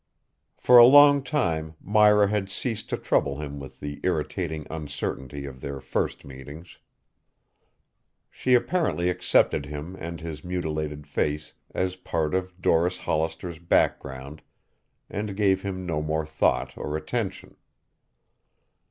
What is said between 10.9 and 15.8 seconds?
face as part of Doris Hollister's background and gave